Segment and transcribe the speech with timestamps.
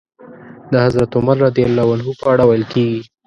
[0.71, 1.55] د حضرت عمر رض
[2.21, 2.99] په اړه ويل کېږي.